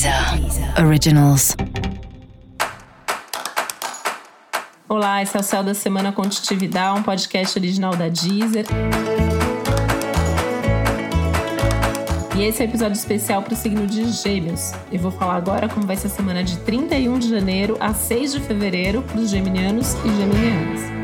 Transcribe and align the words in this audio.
Deezer 0.00 0.82
Originals. 0.82 1.54
Olá, 4.88 5.22
esse 5.22 5.36
é 5.36 5.40
o 5.40 5.42
Céu 5.42 5.62
da 5.62 5.74
Semana 5.74 6.10
Contitividade, 6.10 6.98
um 6.98 7.02
podcast 7.02 7.58
original 7.58 7.94
da 7.94 8.08
Deezer. 8.08 8.64
E 12.34 12.42
esse 12.42 12.62
é 12.62 12.66
o 12.66 12.68
episódio 12.70 12.94
especial 12.94 13.42
para 13.42 13.52
o 13.52 13.56
signo 13.56 13.86
de 13.86 14.10
Gêmeos. 14.10 14.72
Eu 14.90 15.00
vou 15.00 15.10
falar 15.10 15.36
agora 15.36 15.68
como 15.68 15.86
vai 15.86 15.96
ser 15.96 16.06
a 16.06 16.10
semana 16.10 16.42
de 16.42 16.56
31 16.60 17.18
de 17.18 17.28
janeiro 17.28 17.76
a 17.78 17.92
6 17.92 18.32
de 18.32 18.40
fevereiro 18.40 19.02
para 19.02 19.18
os 19.18 19.28
geminianos 19.28 19.92
e 19.96 20.08
geminianas. 20.16 20.99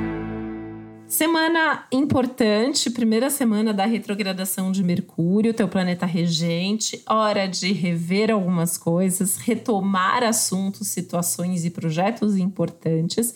Semana 1.08 1.86
importante, 1.92 2.90
primeira 2.90 3.30
semana 3.30 3.72
da 3.72 3.86
retrogradação 3.86 4.72
de 4.72 4.82
Mercúrio, 4.82 5.54
teu 5.54 5.68
planeta 5.68 6.04
regente. 6.04 7.00
Hora 7.08 7.46
de 7.46 7.72
rever 7.72 8.28
algumas 8.30 8.76
coisas, 8.76 9.36
retomar 9.36 10.24
assuntos, 10.24 10.88
situações 10.88 11.64
e 11.64 11.70
projetos 11.70 12.36
importantes. 12.36 13.34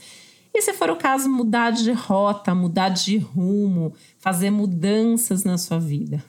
E 0.52 0.60
se 0.60 0.72
for 0.72 0.90
o 0.90 0.96
caso, 0.96 1.30
mudar 1.30 1.70
de 1.70 1.92
rota, 1.92 2.52
mudar 2.56 2.88
de 2.88 3.18
rumo, 3.18 3.94
fazer 4.18 4.50
mudanças 4.50 5.44
na 5.44 5.56
sua 5.56 5.78
vida. 5.78 6.24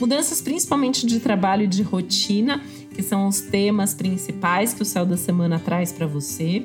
Mudanças 0.00 0.42
principalmente 0.42 1.06
de 1.06 1.20
trabalho 1.20 1.62
e 1.62 1.68
de 1.68 1.82
rotina 1.82 2.60
que 2.94 3.02
são 3.02 3.28
os 3.28 3.40
temas 3.40 3.92
principais 3.92 4.72
que 4.72 4.82
o 4.82 4.84
céu 4.84 5.04
da 5.04 5.16
semana 5.16 5.58
traz 5.58 5.92
para 5.92 6.06
você. 6.06 6.64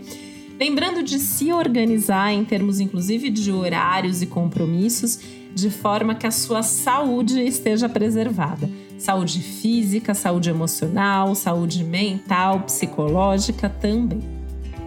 Lembrando 0.60 1.04
de 1.04 1.20
se 1.20 1.52
organizar 1.52 2.32
em 2.32 2.46
termos, 2.46 2.80
inclusive, 2.80 3.30
de 3.30 3.52
horários 3.52 4.22
e 4.22 4.26
compromissos, 4.26 5.20
de 5.54 5.70
forma 5.70 6.16
que 6.16 6.28
a 6.28 6.32
sua 6.32 6.64
saúde 6.64 7.42
esteja 7.42 7.90
preservada. 7.90 8.70
Saúde 8.98 9.42
física, 9.42 10.14
saúde 10.14 10.50
emocional, 10.50 11.34
saúde 11.34 11.84
mental, 11.84 12.62
psicológica 12.62 13.70
também. 13.70 14.39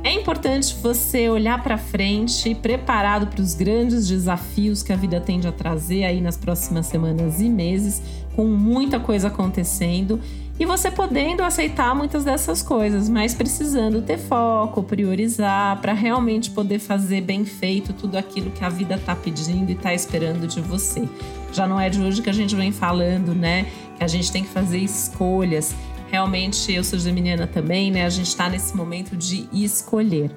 É 0.05 0.13
importante 0.13 0.75
você 0.83 1.29
olhar 1.29 1.63
para 1.63 1.79
frente, 1.79 2.55
preparado 2.57 3.29
para 3.29 3.41
os 3.41 3.55
grandes 3.55 4.09
desafios 4.09 4.83
que 4.83 4.93
a 4.93 4.97
vida 4.97 5.21
tende 5.21 5.47
a 5.47 5.53
trazer 5.53 6.05
aí 6.05 6.21
nas 6.21 6.37
próximas 6.37 6.87
semanas 6.87 7.41
e 7.41 7.49
meses, 7.49 8.03
com 8.35 8.45
muita 8.45 8.99
coisa 8.99 9.29
acontecendo 9.29 10.19
e 10.59 10.67
você 10.67 10.91
podendo 10.91 11.43
aceitar 11.43 11.95
muitas 11.95 12.25
dessas 12.25 12.63
coisas, 12.63 13.09
mas 13.09 13.35
precisando 13.35 14.03
ter 14.03 14.19
foco, 14.19 14.83
priorizar, 14.83 15.81
para 15.81 15.93
realmente 15.93 16.51
poder 16.51 16.79
fazer 16.79 17.23
bem 17.23 17.45
feito 17.45 17.93
tudo 17.93 18.17
aquilo 18.17 18.51
que 18.51 18.65
a 18.65 18.69
vida 18.69 18.95
está 18.95 19.17
pedindo 19.17 19.71
e 19.71 19.73
está 19.73 19.95
esperando 19.95 20.47
de 20.47 20.61
você. 20.61 21.09
Já 21.53 21.67
não 21.67 21.81
é 21.81 21.89
de 21.89 22.01
hoje 22.01 22.23
que 22.23 22.31
a 22.31 22.35
gente 22.35 22.55
vem 22.55 22.71
falando, 22.71 23.35
né? 23.35 23.67
Que 23.97 24.05
a 24.05 24.07
gente 24.07 24.31
tem 24.31 24.45
que 24.45 24.51
fazer 24.51 24.79
escolhas. 24.79 25.75
Realmente, 26.13 26.71
eu 26.71 26.85
sou 26.85 26.99
geminiana 26.99 27.47
também, 27.47 27.91
né? 27.91 28.05
A 28.05 28.11
gente 28.11 28.27
está 28.27 28.47
nesse 28.47 28.77
momento 28.77 29.17
de 29.17 29.49
escolher. 29.51 30.31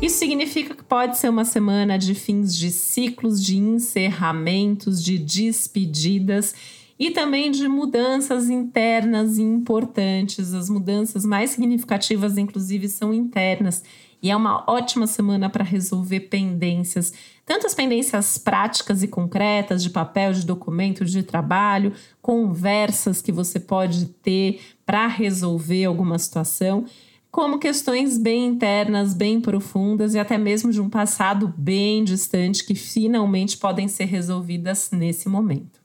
Isso 0.00 0.18
significa 0.18 0.74
que 0.74 0.82
pode 0.82 1.18
ser 1.18 1.28
uma 1.28 1.44
semana 1.44 1.98
de 1.98 2.14
fins 2.14 2.56
de 2.56 2.70
ciclos, 2.70 3.44
de 3.44 3.58
encerramentos, 3.58 5.04
de 5.04 5.18
despedidas 5.18 6.54
e 6.98 7.10
também 7.10 7.50
de 7.50 7.68
mudanças 7.68 8.48
internas 8.48 9.36
importantes. 9.36 10.54
As 10.54 10.70
mudanças 10.70 11.26
mais 11.26 11.50
significativas, 11.50 12.38
inclusive, 12.38 12.88
são 12.88 13.12
internas. 13.12 13.82
E 14.24 14.30
é 14.30 14.36
uma 14.36 14.64
ótima 14.66 15.06
semana 15.06 15.50
para 15.50 15.62
resolver 15.62 16.20
pendências, 16.20 17.12
tanto 17.44 17.66
as 17.66 17.74
pendências 17.74 18.38
práticas 18.38 19.02
e 19.02 19.06
concretas 19.06 19.82
de 19.82 19.90
papel, 19.90 20.32
de 20.32 20.46
documento, 20.46 21.04
de 21.04 21.22
trabalho, 21.22 21.92
conversas 22.22 23.20
que 23.20 23.30
você 23.30 23.60
pode 23.60 24.06
ter 24.06 24.62
para 24.86 25.06
resolver 25.06 25.84
alguma 25.84 26.18
situação, 26.18 26.86
como 27.30 27.58
questões 27.58 28.16
bem 28.16 28.46
internas, 28.46 29.12
bem 29.12 29.42
profundas 29.42 30.14
e 30.14 30.18
até 30.18 30.38
mesmo 30.38 30.72
de 30.72 30.80
um 30.80 30.88
passado 30.88 31.52
bem 31.54 32.02
distante 32.02 32.64
que 32.64 32.74
finalmente 32.74 33.58
podem 33.58 33.88
ser 33.88 34.06
resolvidas 34.06 34.88
nesse 34.90 35.28
momento. 35.28 35.82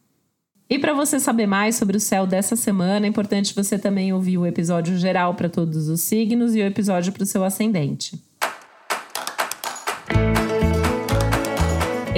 E 0.69 0.79
para 0.79 0.94
você 0.94 1.19
saber 1.19 1.45
mais 1.45 1.75
sobre 1.75 1.97
o 1.97 1.99
céu 1.99 2.25
dessa 2.25 2.55
semana, 2.55 3.05
é 3.05 3.09
importante 3.09 3.53
você 3.53 3.78
também 3.78 4.13
ouvir 4.13 4.38
o 4.38 4.45
episódio 4.45 4.97
geral 4.97 5.33
para 5.33 5.49
todos 5.49 5.89
os 5.89 5.99
signos 5.99 6.55
e 6.55 6.61
o 6.61 6.66
episódio 6.66 7.11
para 7.11 7.23
o 7.23 7.25
seu 7.25 7.44
ascendente. 7.44 8.28